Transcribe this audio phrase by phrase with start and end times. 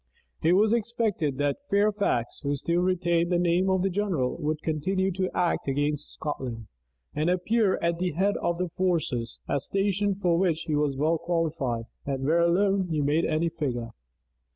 [0.41, 5.29] It was expected that Fairfax, who still retained the name of general, would continue to
[5.37, 6.65] act against Scotland,
[7.13, 11.19] and appear at the head of the forces; a station for which he was well
[11.19, 13.91] qualified, and where alone he made any figure.